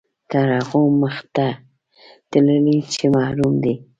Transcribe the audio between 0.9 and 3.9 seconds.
مخته تللي چې محروم دي.